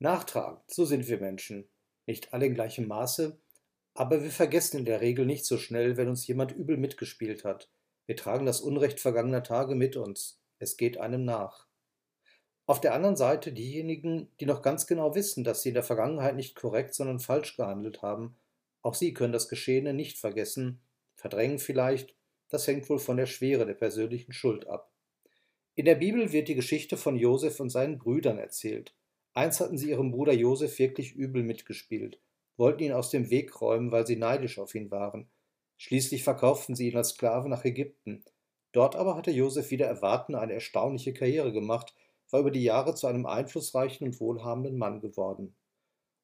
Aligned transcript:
Nachtragend, 0.00 0.62
so 0.68 0.84
sind 0.84 1.08
wir 1.08 1.18
Menschen. 1.18 1.68
Nicht 2.06 2.32
alle 2.32 2.46
in 2.46 2.54
gleichem 2.54 2.86
Maße, 2.86 3.38
aber 3.94 4.22
wir 4.22 4.30
vergessen 4.30 4.78
in 4.78 4.84
der 4.84 5.00
Regel 5.00 5.26
nicht 5.26 5.44
so 5.44 5.58
schnell, 5.58 5.96
wenn 5.96 6.08
uns 6.08 6.26
jemand 6.26 6.52
übel 6.52 6.76
mitgespielt 6.76 7.44
hat. 7.44 7.68
Wir 8.06 8.16
tragen 8.16 8.46
das 8.46 8.60
Unrecht 8.60 9.00
vergangener 9.00 9.42
Tage 9.42 9.74
mit 9.74 9.96
uns. 9.96 10.40
Es 10.60 10.76
geht 10.76 10.98
einem 10.98 11.24
nach. 11.24 11.66
Auf 12.66 12.80
der 12.80 12.94
anderen 12.94 13.16
Seite 13.16 13.52
diejenigen, 13.52 14.30
die 14.40 14.46
noch 14.46 14.62
ganz 14.62 14.86
genau 14.86 15.14
wissen, 15.14 15.42
dass 15.42 15.62
sie 15.62 15.70
in 15.70 15.74
der 15.74 15.82
Vergangenheit 15.82 16.36
nicht 16.36 16.54
korrekt, 16.54 16.94
sondern 16.94 17.18
falsch 17.18 17.56
gehandelt 17.56 18.02
haben. 18.02 18.36
Auch 18.82 18.94
sie 18.94 19.12
können 19.12 19.32
das 19.32 19.48
Geschehene 19.48 19.94
nicht 19.94 20.18
vergessen, 20.18 20.80
verdrängen 21.16 21.58
vielleicht, 21.58 22.14
das 22.50 22.66
hängt 22.66 22.88
wohl 22.88 22.98
von 22.98 23.16
der 23.16 23.26
Schwere 23.26 23.66
der 23.66 23.74
persönlichen 23.74 24.32
Schuld 24.32 24.66
ab. 24.68 24.92
In 25.74 25.86
der 25.86 25.96
Bibel 25.96 26.32
wird 26.32 26.48
die 26.48 26.54
Geschichte 26.54 26.96
von 26.96 27.16
Josef 27.16 27.58
und 27.58 27.70
seinen 27.70 27.98
Brüdern 27.98 28.38
erzählt. 28.38 28.94
Einst 29.38 29.60
hatten 29.60 29.78
sie 29.78 29.90
ihrem 29.90 30.10
Bruder 30.10 30.32
Josef 30.32 30.80
wirklich 30.80 31.14
übel 31.14 31.44
mitgespielt, 31.44 32.20
wollten 32.56 32.82
ihn 32.82 32.92
aus 32.92 33.10
dem 33.10 33.30
Weg 33.30 33.60
räumen, 33.60 33.92
weil 33.92 34.04
sie 34.04 34.16
neidisch 34.16 34.58
auf 34.58 34.74
ihn 34.74 34.90
waren. 34.90 35.30
Schließlich 35.76 36.24
verkauften 36.24 36.74
sie 36.74 36.88
ihn 36.90 36.96
als 36.96 37.10
Sklave 37.10 37.48
nach 37.48 37.64
Ägypten. 37.64 38.24
Dort 38.72 38.96
aber 38.96 39.14
hatte 39.14 39.30
Josef 39.30 39.70
wieder 39.70 39.86
erwarten 39.86 40.34
eine 40.34 40.54
erstaunliche 40.54 41.14
Karriere 41.14 41.52
gemacht, 41.52 41.94
war 42.30 42.40
über 42.40 42.50
die 42.50 42.64
Jahre 42.64 42.96
zu 42.96 43.06
einem 43.06 43.26
einflussreichen 43.26 44.08
und 44.08 44.18
wohlhabenden 44.18 44.76
Mann 44.76 45.00
geworden. 45.00 45.54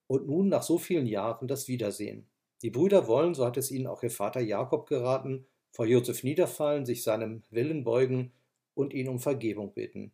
Und 0.09 0.27
nun 0.27 0.49
nach 0.49 0.65
so 0.65 0.77
vielen 0.77 1.07
Jahren 1.07 1.47
das 1.47 1.69
Wiedersehen. 1.69 2.29
Die 2.63 2.71
Brüder 2.71 3.07
wollen, 3.07 3.35
so 3.35 3.47
hat 3.47 3.57
es 3.57 3.71
ihnen 3.71 3.87
auch 3.87 4.03
ihr 4.03 4.11
Vater 4.11 4.41
Jakob 4.41 4.89
geraten, 4.89 5.47
vor 5.71 5.87
Josef 5.87 6.25
niederfallen, 6.25 6.85
sich 6.85 7.05
seinem 7.05 7.45
Willen 7.51 7.85
beugen 7.85 8.33
und 8.75 8.93
ihn 8.93 9.07
um 9.07 9.21
Vergebung 9.21 9.73
bitten. 9.73 10.11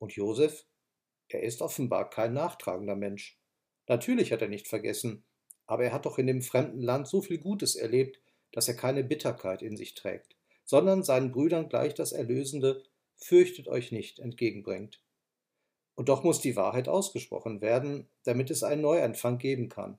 Und 0.00 0.16
Josef? 0.16 0.66
Er 1.28 1.42
ist 1.42 1.62
offenbar 1.62 2.10
kein 2.10 2.32
nachtragender 2.32 2.96
Mensch. 2.96 3.38
Natürlich 3.88 4.32
hat 4.32 4.42
er 4.42 4.48
nicht 4.48 4.68
vergessen, 4.68 5.24
aber 5.66 5.84
er 5.84 5.92
hat 5.92 6.06
doch 6.06 6.18
in 6.18 6.26
dem 6.26 6.42
fremden 6.42 6.82
Land 6.82 7.08
so 7.08 7.22
viel 7.22 7.38
Gutes 7.38 7.76
erlebt, 7.76 8.20
dass 8.52 8.68
er 8.68 8.74
keine 8.74 9.04
Bitterkeit 9.04 9.62
in 9.62 9.76
sich 9.76 9.94
trägt, 9.94 10.36
sondern 10.64 11.02
seinen 11.02 11.32
Brüdern 11.32 11.68
gleich 11.68 11.94
das 11.94 12.12
Erlösende 12.12 12.82
Fürchtet 13.16 13.68
euch 13.68 13.92
nicht 13.92 14.18
entgegenbringt. 14.18 15.00
Und 15.94 16.08
doch 16.08 16.24
muss 16.24 16.40
die 16.40 16.56
Wahrheit 16.56 16.88
ausgesprochen 16.88 17.60
werden, 17.60 18.08
damit 18.24 18.50
es 18.50 18.62
einen 18.62 18.82
Neuanfang 18.82 19.38
geben 19.38 19.68
kann. 19.68 19.98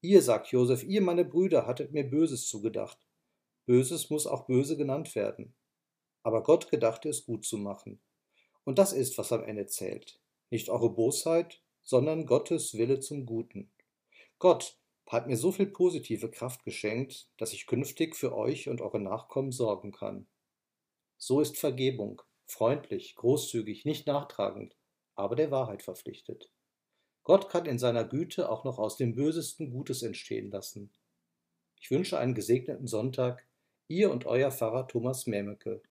Ihr, 0.00 0.22
sagt 0.22 0.48
Josef, 0.48 0.82
ihr, 0.84 1.00
meine 1.00 1.24
Brüder, 1.24 1.66
hattet 1.66 1.92
mir 1.92 2.04
Böses 2.04 2.46
zugedacht. 2.48 2.98
Böses 3.66 4.10
muss 4.10 4.26
auch 4.26 4.46
böse 4.46 4.76
genannt 4.76 5.14
werden. 5.14 5.54
Aber 6.22 6.42
Gott 6.42 6.70
gedachte 6.70 7.08
es 7.08 7.24
gut 7.24 7.44
zu 7.44 7.58
machen. 7.58 8.00
Und 8.64 8.78
das 8.78 8.92
ist, 8.92 9.16
was 9.18 9.32
am 9.32 9.44
Ende 9.44 9.66
zählt. 9.66 10.20
Nicht 10.50 10.68
eure 10.68 10.90
Bosheit, 10.90 11.62
sondern 11.82 12.26
Gottes 12.26 12.74
Wille 12.74 13.00
zum 13.00 13.26
Guten. 13.26 13.70
Gott 14.38 14.78
hat 15.06 15.26
mir 15.26 15.36
so 15.36 15.52
viel 15.52 15.66
positive 15.66 16.30
Kraft 16.30 16.64
geschenkt, 16.64 17.30
dass 17.38 17.52
ich 17.52 17.66
künftig 17.66 18.14
für 18.14 18.34
euch 18.34 18.68
und 18.68 18.80
eure 18.80 19.00
Nachkommen 19.00 19.52
sorgen 19.52 19.92
kann. 19.92 20.26
So 21.16 21.40
ist 21.40 21.56
Vergebung, 21.56 22.22
freundlich, 22.46 23.14
großzügig, 23.16 23.84
nicht 23.84 24.06
nachtragend, 24.06 24.76
aber 25.14 25.34
der 25.34 25.50
Wahrheit 25.50 25.82
verpflichtet. 25.82 26.50
Gott 27.24 27.48
kann 27.48 27.66
in 27.66 27.78
seiner 27.78 28.04
Güte 28.04 28.50
auch 28.50 28.64
noch 28.64 28.78
aus 28.78 28.96
dem 28.96 29.14
Bösesten 29.14 29.70
Gutes 29.70 30.02
entstehen 30.02 30.50
lassen. 30.50 30.92
Ich 31.80 31.90
wünsche 31.90 32.18
einen 32.18 32.34
gesegneten 32.34 32.86
Sonntag, 32.86 33.46
ihr 33.86 34.10
und 34.10 34.26
euer 34.26 34.50
Pfarrer 34.50 34.88
Thomas 34.88 35.26
Memeke. 35.26 35.82